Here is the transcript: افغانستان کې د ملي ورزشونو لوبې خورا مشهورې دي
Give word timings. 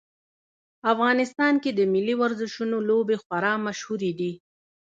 افغانستان 0.91 1.53
کې 1.63 1.71
د 1.73 1.81
ملي 1.93 2.15
ورزشونو 2.21 2.77
لوبې 2.89 3.17
خورا 3.23 3.53
مشهورې 3.65 4.11
دي 4.19 4.31